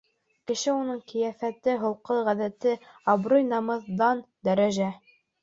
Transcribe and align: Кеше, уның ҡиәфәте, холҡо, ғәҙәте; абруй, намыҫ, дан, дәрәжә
Кеше, 0.51 0.69
уның 0.77 1.01
ҡиәфәте, 1.11 1.75
холҡо, 1.83 2.17
ғәҙәте; 2.31 2.73
абруй, 3.15 3.45
намыҫ, 3.53 3.87
дан, 4.03 4.27
дәрәжә 4.51 4.91